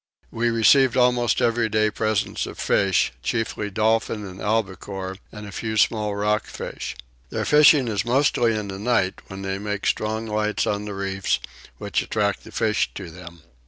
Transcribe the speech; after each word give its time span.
We 0.31 0.49
received 0.49 0.97
almost 0.97 1.43
every 1.43 1.69
day 1.69 1.91
presents 1.91 2.47
of 2.47 2.57
fish, 2.57 3.13
chiefly 3.21 3.69
dolphin 3.69 4.25
and 4.25 4.41
albacore, 4.41 5.17
and 5.31 5.45
a 5.45 5.51
few 5.51 5.77
small 5.77 6.15
rock 6.15 6.47
fish. 6.47 6.95
Their 7.29 7.45
fishing 7.45 7.87
is 7.87 8.03
mostly 8.03 8.55
in 8.57 8.69
the 8.69 8.79
night 8.79 9.21
when 9.27 9.43
they 9.43 9.59
make 9.59 9.85
strong 9.85 10.25
lights 10.25 10.65
on 10.65 10.85
the 10.85 10.95
reefs 10.95 11.39
which 11.77 12.01
attract 12.01 12.45
the 12.45 12.51
fish 12.51 12.89
to 12.95 13.11
them. 13.11 13.43